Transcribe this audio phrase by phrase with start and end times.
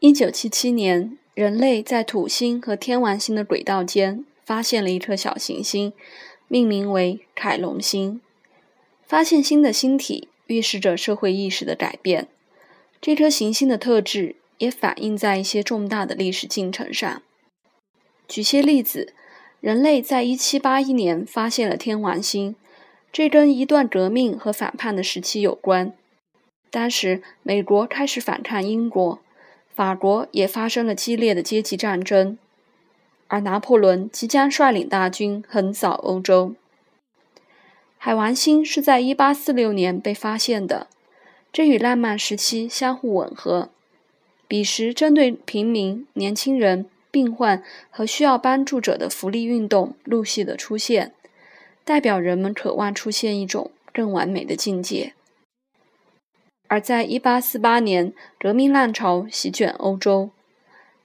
[0.00, 5.92] 一九七七年，人类在土星和天王星的轨道间发现了一颗小行星，
[6.46, 8.20] 命名为凯龙星。
[9.04, 12.28] 发现新的星体，预示着社会意识的改变。
[13.00, 17.20] 这颗行星的特质也反映在一些重大的历史进程上。
[18.28, 19.12] 举些例子，
[19.60, 22.54] 人类在一七八一年发现了天王星，
[23.10, 25.92] 这跟一段革命和反叛的时期有关。
[26.70, 29.18] 当时，美国开始反抗英国。
[29.78, 32.36] 法国也发生了激烈的阶级战争，
[33.28, 36.56] 而拿破仑即将率领大军横扫欧洲。
[37.96, 40.88] 海王星是在1846年被发现的，
[41.52, 43.70] 这与浪漫时期相互吻合。
[44.48, 51.12] 彼时，针对平民、年轻人、病患和需要帮助者的福利运动陆续的出现，
[51.84, 55.14] 代表人们渴望出现一种更完美的境界。
[56.68, 60.30] 而在1848年，革命浪潮席卷欧洲。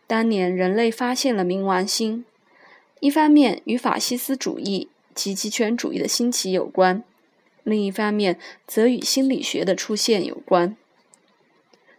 [0.06, 2.26] 当年，人类发现了冥王星，
[3.00, 7.02] 一方面与法西斯主义及极权主义的兴起有关，
[7.64, 10.76] 另一方面则与心理学的出现有关。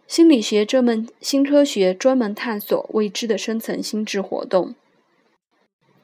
[0.07, 4.75] 心理学这门新科学专门探索未知的深层心智活动。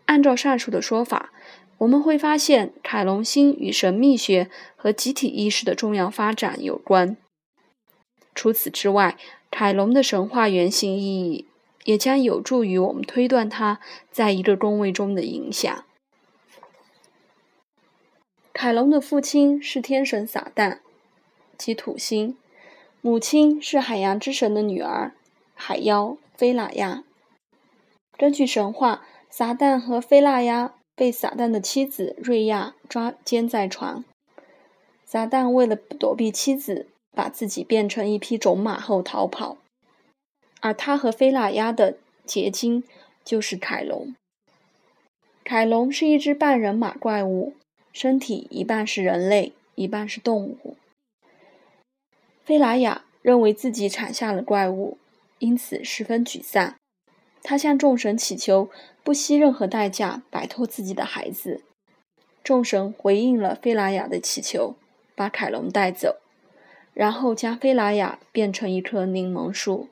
[0.08, 1.31] 按照上述的说法，
[1.78, 7.16] 我们会发现凯龙星与神秘学和集体意识的重要发展有关。
[8.34, 9.18] 除此之外，
[9.50, 11.46] 凯龙的神话原型意义
[11.84, 13.80] 也将有助于我们推断他
[14.12, 15.84] 在一个宫位中的影响。
[18.54, 20.80] 凯龙的父亲是天神撒旦，
[21.58, 22.36] 即土星；
[23.02, 25.14] 母亲是海洋之神的女儿，
[25.54, 27.04] 海妖菲拉亚。
[28.18, 34.06] 根据神话，撒旦和菲拉亚被撒旦的妻子瑞亚抓奸在床。
[35.04, 36.88] 撒旦为了躲避妻子。
[37.12, 39.58] 把自己变成一匹种马后逃跑，
[40.62, 42.84] 而他和菲拉亚的结晶
[43.23, 44.16] 就是凯龙。
[45.44, 47.53] 凯龙是一只半人马怪物，
[47.91, 50.78] 身体一半是人类，一半是动物。
[52.46, 54.97] 菲拉雅认为自己产下了怪物，
[55.40, 56.75] 因此十分沮丧。
[57.44, 58.69] 他向众神祈求，
[59.03, 61.64] 不惜任何代价摆脱自己的孩子。
[62.44, 64.75] 众神回应了菲拉雅的祈求，
[65.16, 66.18] 把凯龙带走。
[66.94, 69.88] 然后将菲拉雅变成一棵柠檬树。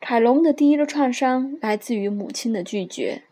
[0.00, 3.22] 凯龙的第一个创伤来自于母亲的拒绝。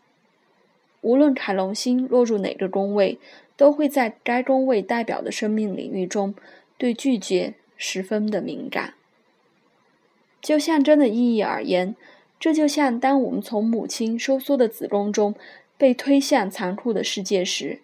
[1.02, 3.18] 无论凯龙星落入哪个宫位，
[3.56, 6.34] 都会在该宫位代表的生命领域中
[6.78, 8.94] 对拒绝十分的敏感。
[10.40, 11.94] 就象征的意义而言，
[12.38, 15.34] 这就像当我们从母亲收缩的子宫中
[15.76, 17.80] 被推向残酷的世界时，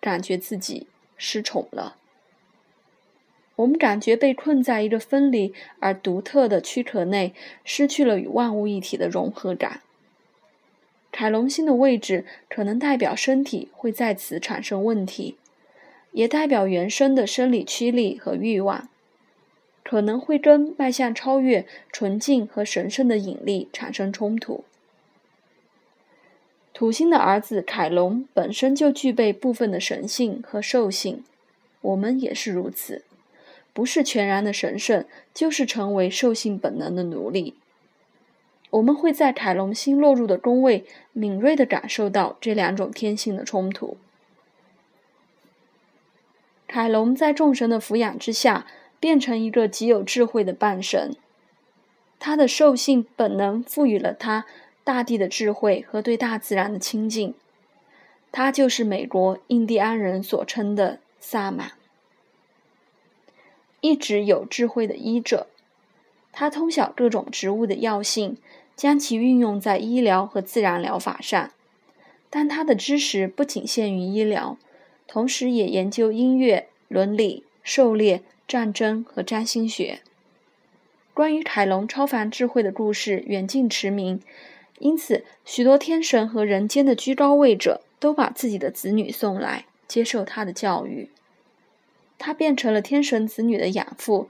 [0.00, 1.96] 感觉自己失宠了。
[3.56, 9.82] 我们感觉被困在一个分离而独特的躯壳内，失去了与万物一体的融合感。
[11.10, 15.36] 凯龙星的位置可能代表身体会在此产生问题，
[16.12, 18.88] 也代表原生的生理驱力和欲望，
[19.84, 24.64] 可能会跟迈向超越、纯净和神圣的引力产生冲突。
[26.72, 31.22] 土星的儿子凯龙本身就具备部分的神性和兽性，
[31.82, 33.04] 我们也是如此。
[33.72, 37.54] 不是全然的神圣，就是成为兽性本能的奴隶。
[38.70, 43.96] 我们会在凯龙星落入的宫位，敏锐地感受到这两种天性的冲突。
[46.66, 48.66] 凯龙在众神的抚养之下，
[48.98, 51.14] 变成一个极有智慧的半神。
[52.18, 54.46] 他的兽性本能赋予了他
[54.84, 57.34] 大地的智慧和对大自然的亲近。
[58.30, 61.72] 他就是美国印第安人所称的萨满。
[63.82, 65.48] 一直有智慧的医者，
[66.32, 68.38] 他通晓各种植物的药性，
[68.76, 71.50] 将其运用在医疗和自然疗法上。
[72.30, 74.56] 但他的知识不仅限于医疗，
[75.06, 80.00] 同时也研究音乐、伦理、狩猎、战争和占星学。
[81.12, 84.22] 关于凯龙超凡智慧的故事远近驰名，
[84.78, 91.10] 因此许多天神和人间的居高位者都把自己的子女送来接受他的教育。
[92.24, 94.28] 他变成了天神子女的养父，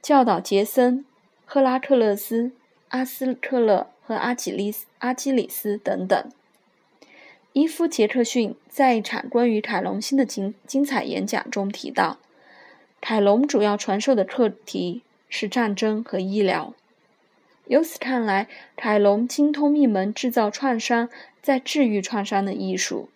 [0.00, 1.04] 教导杰森、
[1.44, 2.52] 赫拉克勒斯、
[2.90, 6.30] 阿斯克勒和阿基利斯、阿基里斯等等。
[7.52, 12.18] 伊夫·杰克逊在一场关于凯龙星的精精彩演讲中提到，
[13.00, 16.72] 凯龙主要传授的课题是战争和医疗。
[17.66, 18.46] 由此看来，
[18.76, 21.08] 凯龙精通一门制造创伤、
[21.42, 23.08] 再治愈创伤的艺术。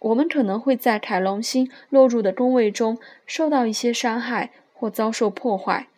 [0.00, 5.88] 我们可能会在凯龙星落入的宫位中受到一些伤害或遭受破坏，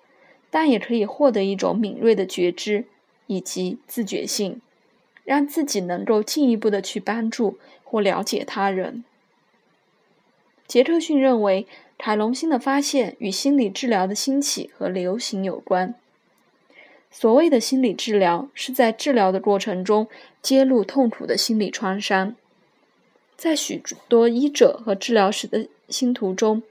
[0.50, 2.84] 但也可以获得一种敏锐的觉知
[3.28, 4.60] 以及自觉性，
[5.25, 9.04] 让自己能够进一步的去帮助或了解他人。
[10.66, 11.66] 杰克逊认为，
[11.96, 15.94] 凯龙星的发现与心理治疗的兴起和流行有关。
[17.10, 20.08] 所谓的心理治疗，是在治疗的过程中
[20.40, 22.34] 揭露痛苦的心理创伤。
[23.42, 26.62] 在许多医者和治疗师的星图中，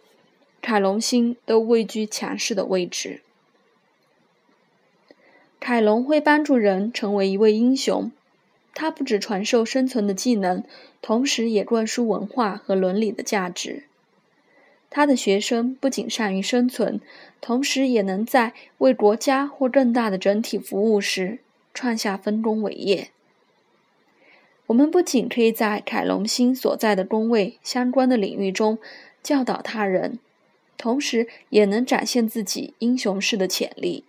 [0.62, 3.20] 凯龙星都位居强势的位置。
[5.60, 8.10] 凯龙会帮助人成为一位英雄，
[8.74, 10.64] 他不只传授生存的技能，
[11.02, 13.84] 同时也灌输文化和伦理的价值。
[14.90, 17.02] 他的学生不仅善于生存，
[17.42, 21.40] 同时也能在为国家或更大的整体服务时
[21.74, 23.12] 创下丰功伟业。
[24.72, 28.80] 我们不仅可以在凯龙星所在的宫位相关的领域中
[29.22, 30.18] 教导他人，
[30.78, 34.06] 同时也能展现自己英雄式的潜力。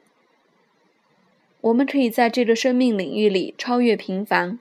[1.62, 4.60] 我们可以在这个生命领域里超越平凡，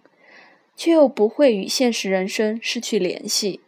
[0.75, 3.59] 却又不会与现实人生失去联系。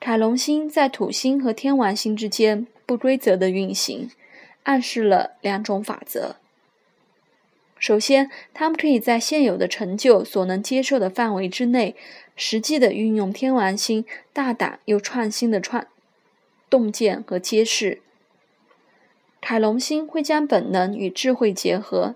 [0.00, 4.10] 凯龙星在土星和天王星之间不规则的运行，
[4.64, 6.39] 暗示了两种法则。
[7.80, 11.96] 首先，他们可以在现有的成就所能接受的范围之内，
[12.36, 15.86] 实际的运用天王星大胆又创新的创
[16.68, 18.00] 洞见和揭示。
[19.40, 22.14] 凯龙星会将本能与智慧结合，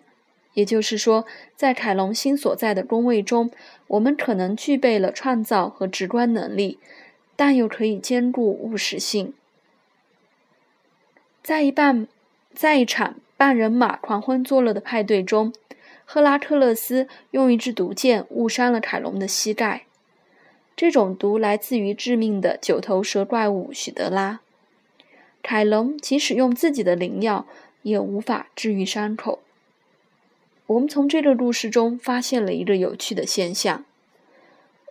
[0.53, 1.25] 也就是说，
[1.57, 3.51] 在凯龙星所在的宫位中，
[3.89, 6.79] 我们可能具备了创造和直观能力。
[7.37, 9.35] 但又可以兼顾务实性。
[11.43, 12.07] 在一半，
[12.55, 15.53] 在一场半人马狂欢作乐的派对中，
[16.07, 19.85] 赫拉克勒斯用一支毒箭误伤了凯龙的膝盖。
[20.75, 24.41] 这种毒来自于致命的九头蛇怪物许德拉。
[25.43, 27.45] 凯龙即使用自己的灵药，
[27.83, 29.41] 也无法治愈伤口。
[30.69, 33.85] 我们从这个故事中发现了一个有趣的现象。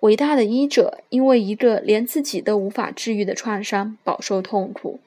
[0.01, 4.99] 伟大的医者因为一个连自己都无法治愈的创伤饱受痛苦。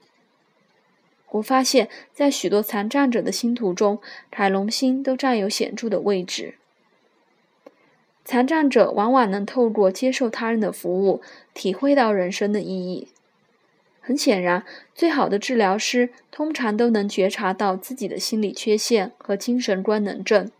[1.31, 4.01] 我发现，在许多残障者的星图中，
[4.31, 6.55] 凯龙星都占有显著的位置。
[8.25, 11.21] 残障者往往能透过接受他人的服务，
[11.55, 13.09] 体会到人生的意义。
[14.01, 14.65] 很显然，
[14.95, 20.51] 最好的治疗师通常都能觉察到自己的心理缺陷和精神官能症。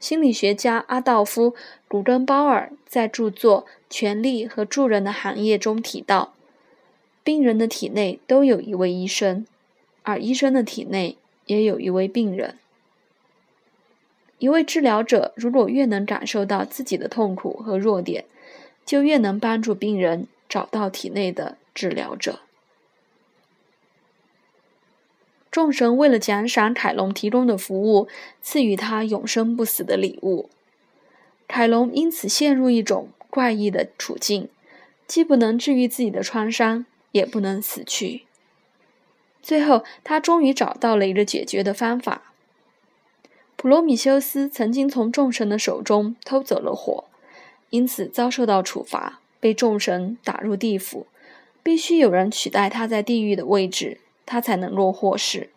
[0.00, 1.50] 心理学家阿道夫·
[1.88, 6.34] 古根鲍尔在著作《权力和助人的行业》中提到，
[7.24, 9.46] 病人的体内都有一位医生，
[10.02, 11.16] 而医生的体内
[11.46, 12.58] 也有一位病人。
[14.38, 18.26] 一位治疗者如果越能感受到自己的痛苦和弱点，
[18.84, 22.40] 就越能帮助病人找到体内的治疗者。
[25.50, 28.08] 众神为了奖赏凯龙提供的服务，
[28.42, 30.50] 赐予他永生不死的礼物。
[31.46, 34.48] 凯龙因此陷入一种怪异的处境，
[35.06, 36.84] 既不能治愈自己的创伤，
[37.14, 38.24] 也不能死去。
[39.42, 42.34] 最后，他终于找到了一个解决的方法。
[43.56, 47.04] 普罗米修斯曾经从众神的手中偷走了火，
[47.70, 51.06] 因此遭受到处罚，被众神打入地府。
[51.62, 54.00] 必须有人取代他在地狱的位置。
[54.26, 55.50] 他才能落祸事。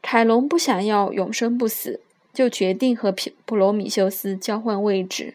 [0.00, 2.00] 凯龙不想要永生不死，
[2.32, 5.34] 就决定和普普罗米修斯交换位置。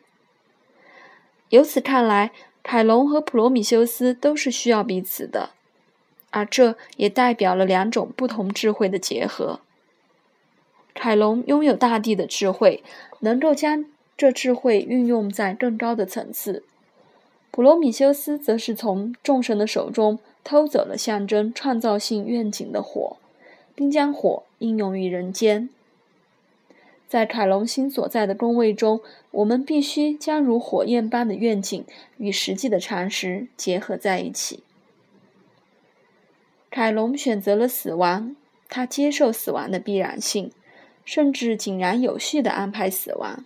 [1.50, 2.32] 由此看来，
[2.64, 5.52] 凯龙和普罗米修斯都是需要彼此的，
[6.30, 9.60] 而这也代表了两种不同智慧的结合。
[10.94, 12.84] 凯龙拥有大地的智慧，
[13.20, 16.64] 能够将这智慧运用在更高的层次；
[17.50, 20.20] 普罗米修斯则是从众神的手中。
[20.44, 23.18] 偷走了象征创造性愿景的火，
[23.76, 25.70] 并将火应用于人间。
[27.12, 29.02] 在凯龙星所在的宫位中，
[29.32, 31.84] 我们必须将如火焰般的愿景
[32.16, 34.64] 与实际的常识结合在一起。
[36.70, 38.38] 凯龙选择了死亡，
[38.70, 40.54] 他接受死亡的必然性，
[41.04, 43.44] 甚至井然有序地安排死亡，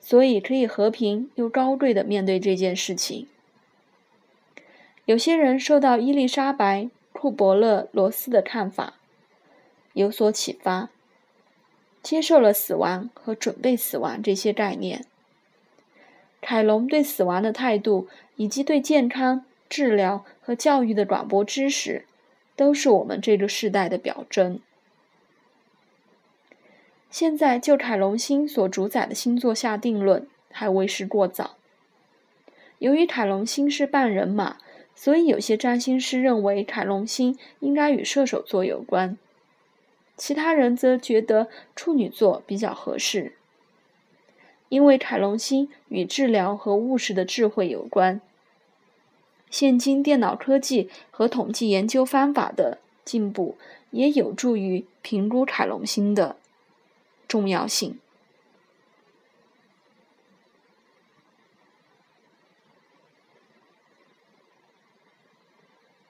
[0.00, 3.28] 所以可以和平又高贵地面对这件事情。
[5.04, 8.94] 有些人受到伊丽莎白·库伯勒罗斯的看法
[9.92, 10.90] 有所启发，
[12.02, 15.04] 接受了死亡和准备死亡这些概念。
[16.40, 22.04] 凯龙对死亡的态度，以及对健康、治疗和教育的广博知识，
[22.56, 24.58] 都是我们这个时代的表征。
[27.10, 31.56] 现在就凯龙星所主宰的星座下定论，还为时过早。
[32.78, 34.58] 由于凯龙星是半人马。
[34.94, 39.16] 所以有些占星师认为凯龙星应该与射手座有关，
[40.16, 43.34] 其他人则觉得处女座比较合适，
[44.68, 48.20] 因为凯龙星与治疗和务实的智慧有关。
[49.50, 53.56] 现今电脑科技和统计研究方法的进步，
[53.90, 56.36] 也有助于评估凯龙星的
[57.28, 57.98] 重要性。